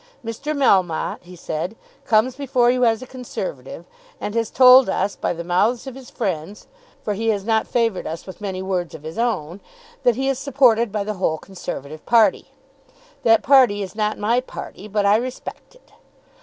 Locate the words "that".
10.01-10.15, 13.21-13.43